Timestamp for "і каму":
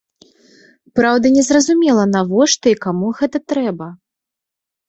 2.77-3.07